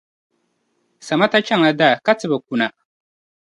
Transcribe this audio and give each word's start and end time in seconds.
Samata 1.07 1.37
chaŋla 1.47 1.71
daa 1.79 1.95
ka 2.05 2.13
ti 2.19 2.25
be 2.29 2.37
kuna 2.47 2.67